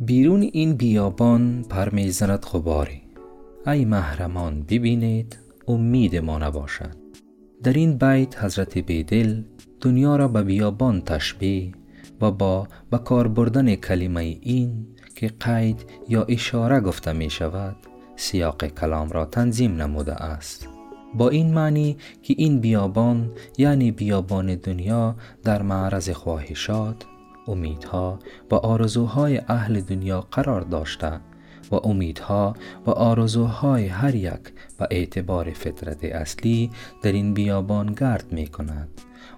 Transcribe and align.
بیرون 0.00 0.42
این 0.52 0.74
بیابان 0.74 1.64
پر 1.70 1.90
می‌زند 1.90 2.38
غباری. 2.38 3.02
ای 3.66 3.84
محرمان 3.84 4.62
ببینید 4.62 5.38
امید 5.68 6.16
ما 6.16 6.38
نباشد. 6.38 6.96
در 7.62 7.72
این 7.72 7.96
بیت 7.96 8.44
حضرت 8.44 8.78
بیدل 8.78 9.42
دنیا 9.80 10.16
را 10.16 10.28
به 10.28 10.42
بیابان 10.42 11.00
تشبیه 11.00 11.72
و 12.20 12.30
با 12.30 12.68
به 12.90 12.98
کار 12.98 13.28
بردن 13.28 13.74
کلمه 13.74 14.20
این 14.40 14.86
که 15.14 15.30
قید 15.40 15.84
یا 16.08 16.22
اشاره 16.22 16.80
گفته 16.80 17.12
می 17.12 17.30
شود 17.30 17.76
سیاق 18.16 18.66
کلام 18.66 19.10
را 19.10 19.24
تنظیم 19.24 19.82
نموده 19.82 20.14
است. 20.14 20.68
با 21.14 21.28
این 21.28 21.54
معنی 21.54 21.96
که 22.22 22.34
این 22.36 22.60
بیابان 22.60 23.30
یعنی 23.58 23.90
بیابان 23.90 24.54
دنیا 24.54 25.16
در 25.44 25.62
معرض 25.62 26.10
خواهشات 26.10 27.04
امیدها 27.48 28.18
و 28.50 28.54
آرزوهای 28.54 29.40
اهل 29.48 29.80
دنیا 29.80 30.20
قرار 30.20 30.60
داشته 30.60 31.20
و 31.70 31.74
امیدها 31.74 32.54
و 32.86 32.90
آرزوهای 32.90 33.86
هر 33.86 34.14
یک 34.14 34.40
به 34.78 34.88
اعتبار 34.90 35.50
فطرت 35.50 36.04
اصلی 36.04 36.70
در 37.02 37.12
این 37.12 37.34
بیابان 37.34 37.86
گرد 37.86 38.32
می 38.32 38.46
کند 38.46 38.88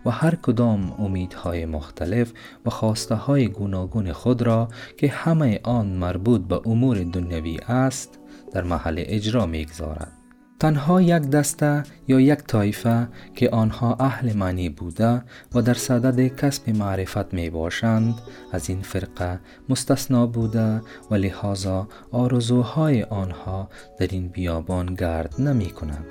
و 0.07 0.11
هر 0.11 0.35
کدام 0.35 0.93
امیدهای 0.99 1.67
مختلف 1.67 2.33
و 2.67 2.71
خواسته 2.71 3.15
های 3.15 3.49
گوناگون 3.49 4.13
خود 4.13 4.43
را 4.43 4.69
که 4.97 5.09
همه 5.09 5.61
آن 5.63 5.87
مربوط 5.87 6.41
به 6.41 6.61
امور 6.65 6.99
دنیوی 6.99 7.59
است 7.69 8.19
در 8.53 8.63
محل 8.63 9.05
اجرا 9.07 9.47
می‌گذارد. 9.47 10.20
تنها 10.61 11.03
یک 11.03 11.23
دسته 11.23 11.83
یا 12.09 12.21
یک 12.21 12.39
طایفه 12.39 13.09
که 13.35 13.51
آنها 13.51 13.97
اهل 14.01 14.33
معنی 14.33 14.69
بوده 14.69 15.23
و 15.55 15.63
در 15.63 15.75
صدد 15.75 16.37
کسب 16.37 16.77
معرفت 16.77 17.35
می 17.35 17.51
باشند 17.51 18.15
از 18.53 18.69
این 18.71 18.83
فرقه 18.83 19.41
مستثنا 19.69 20.27
بوده 20.27 20.81
و 21.11 21.15
لحاظا 21.15 21.89
آرزوهای 22.13 23.03
آنها 23.03 23.69
در 23.99 24.07
این 24.11 24.29
بیابان 24.29 24.95
گرد 24.95 25.35
نمی 25.39 25.71
کنند. 25.71 26.07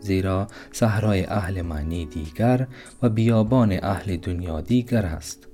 زیرا 0.00 0.46
صحرای 0.72 1.26
اهل 1.26 1.62
معنی 1.62 2.06
دیگر 2.06 2.66
و 3.02 3.08
بیابان 3.08 3.78
اهل 3.82 4.16
دنیا 4.16 4.60
دیگر 4.60 5.06
است. 5.06 5.48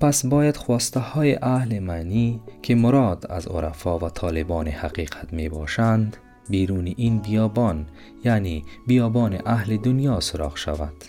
پس 0.00 0.26
باید 0.26 0.56
خواسته 0.56 1.00
های 1.00 1.38
اهل 1.42 1.78
معنی 1.78 2.40
که 2.62 2.74
مراد 2.74 3.26
از 3.30 3.46
عرفا 3.46 3.98
و 3.98 4.10
طالبان 4.10 4.68
حقیقت 4.68 5.32
می 5.32 5.48
باشند 5.48 6.16
بیرون 6.48 6.94
این 6.96 7.18
بیابان 7.18 7.86
یعنی 8.24 8.64
بیابان 8.86 9.38
اهل 9.46 9.76
دنیا 9.76 10.20
سراغ 10.20 10.56
شود. 10.56 11.04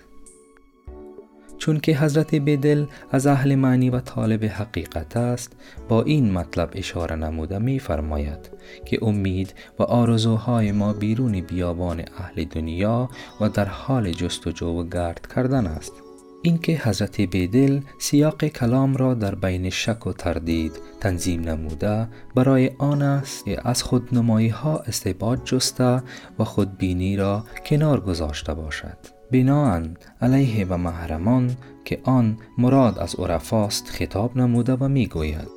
چون 1.58 1.80
که 1.80 1.98
حضرت 1.98 2.36
بدل 2.36 2.86
از 3.12 3.28
اهل 3.28 3.56
معنی 3.56 3.90
و 3.90 4.00
طالب 4.00 4.46
حقیقت 4.46 5.18
است 5.18 5.56
با 5.90 6.04
این 6.04 6.32
مطلب 6.32 6.70
اشاره 6.74 7.16
نموده 7.16 7.58
می 7.58 7.80
فرماید 7.80 8.50
که 8.86 9.00
امید 9.02 9.54
و 9.80 9.84
آرزوهای 9.84 10.72
ما 10.72 10.94
بیرون 10.94 11.42
بیابان 11.42 12.04
اهل 12.18 12.44
دنیا 12.44 13.10
و 13.42 13.50
در 13.50 13.66
حال 13.66 14.12
جستجو 14.12 14.68
و 14.68 14.90
گرد 14.90 15.28
کردن 15.36 15.68
است. 15.68 16.07
اینکه 16.42 16.78
حضرت 16.84 17.22
بیدل 17.22 17.82
سیاق 17.98 18.46
کلام 18.46 18.96
را 18.96 19.14
در 19.14 19.36
بین 19.36 19.70
شک 19.70 20.08
و 20.08 20.14
تردید 20.14 20.72
تنظیم 21.00 21.42
نموده 21.42 22.08
برای 22.36 22.72
آن 22.78 23.02
است 23.02 23.46
که 23.46 23.68
از 23.68 23.84
خودنمایی 23.84 24.50
ها 24.50 24.78
استباد 24.78 25.46
جسته 25.46 26.04
و 26.40 26.44
خودبینی 26.44 27.18
را 27.18 27.44
کنار 27.66 28.00
گذاشته 28.00 28.54
باشد. 28.54 28.98
بناهن 29.32 29.98
علیه 30.22 30.66
و 30.66 30.78
محرمان 30.78 31.58
که 31.86 32.00
آن 32.04 32.38
مراد 32.58 33.00
از 33.00 33.16
عرفاست 33.16 33.90
خطاب 33.90 34.38
نموده 34.38 34.74
و 34.74 34.88
می‌گوید 34.88 35.48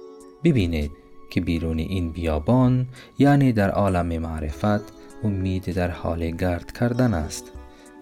ببینید 0.44 0.90
که 1.30 1.40
بیرون 1.40 1.78
این 1.78 2.12
بیابان 2.12 2.86
یعنی 3.18 3.52
در 3.52 3.70
عالم 3.70 4.18
معرفت 4.18 4.92
امید 5.24 5.72
در 5.72 5.90
حال 5.90 6.30
گرد 6.30 6.72
کردن 6.72 7.14
است. 7.14 7.52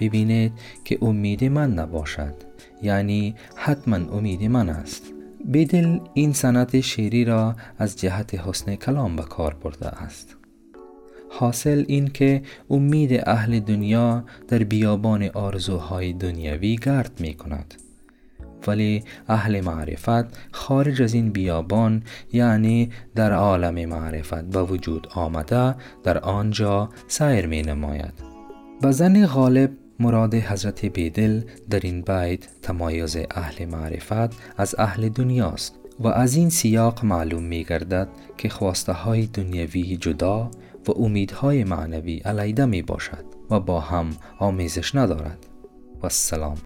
ببینید 0.01 0.53
که 0.85 0.99
امید 1.03 1.45
من 1.45 1.75
نباشد. 1.75 2.48
یعنی 2.83 3.35
حتما 3.57 3.97
امید 3.97 4.43
من 4.43 4.69
است. 4.69 5.03
بدل 5.53 5.99
این 6.15 6.33
سنت 6.33 6.81
شعری 6.81 7.25
را 7.25 7.57
از 7.79 7.97
جهت 7.97 8.35
حسن 8.35 8.75
کلام 8.75 9.17
به 9.17 9.23
کار 9.23 9.55
برده 9.55 9.89
است. 9.89 10.37
حاصل 11.31 11.85
این 11.89 12.09
که 12.09 12.43
امید 12.71 13.21
اهل 13.27 13.61
دنیا 13.61 14.25
در 14.49 14.59
بیابان 14.59 15.23
آرزوهای 15.23 16.13
دنیوی 16.13 16.77
گرد 16.77 17.11
می 17.21 17.35
کند. 17.35 17.75
ولی 18.67 19.05
اهل 19.29 19.61
معرفت 19.61 20.39
خارج 20.53 21.03
از 21.03 21.15
این 21.15 21.31
بیابان 21.31 22.03
یعنی 22.33 22.91
در 23.15 23.33
عالم 23.33 23.89
معرفت 23.89 24.45
به 24.45 24.63
وجود 24.63 25.09
آمده 25.15 25.75
در 26.03 26.19
آنجا 26.19 26.89
سیر 27.09 27.47
می 27.47 27.63
نماید. 27.63 28.13
و 28.83 28.93
زن 28.93 29.27
غالب 29.27 29.71
مراد 30.01 30.35
حضرت 30.35 30.85
بیدل 30.85 31.43
در 31.71 31.81
این 31.81 32.01
بیت 32.01 32.49
تمایز 32.63 33.17
اهل 33.31 33.65
معرفت 33.65 34.59
از 34.59 34.75
اهل 34.79 35.09
دنیاست 35.09 35.75
و 36.01 36.09
از 36.09 36.35
این 36.35 36.51
سیاق 36.51 37.05
معلوم 37.05 37.43
می 37.43 37.65
گردد 37.65 38.09
که 38.37 38.49
خواسته 38.49 38.93
های 38.93 39.27
دنیوی 39.27 39.97
جدا 39.97 40.51
و 40.89 40.93
امیدهای 41.03 41.65
معنوی 41.65 42.19
علیده 42.19 42.65
می 42.65 42.83
باشد 42.83 43.25
و 43.51 43.61
با 43.61 43.81
هم 43.81 44.11
آمیزش 44.39 44.95
ندارد. 44.95 45.47
و 46.03 46.07
السلام 46.07 46.57